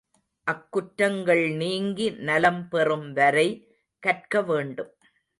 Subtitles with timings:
[0.47, 3.45] அக்குற்றங்கள் நீங்கி நலம் பெறும் வரை
[4.03, 4.91] கற்க வேண்டும்.